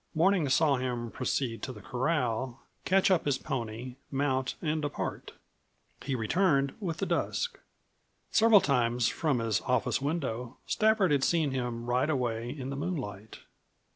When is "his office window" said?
9.37-10.57